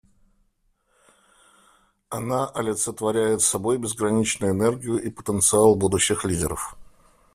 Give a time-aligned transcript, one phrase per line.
[2.09, 6.75] Она олицетворяет собой безграничную энергию и потенциал будущих лидеров.